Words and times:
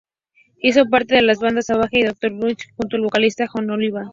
Hizo 0.57 0.87
parte 0.87 1.13
de 1.13 1.21
las 1.21 1.37
bandas 1.39 1.67
Savatage 1.67 1.99
y 1.99 2.03
"Doctor 2.05 2.31
Butcher", 2.33 2.71
junto 2.75 2.95
al 2.95 3.03
vocalista 3.03 3.45
Jon 3.47 3.69
Oliva. 3.69 4.09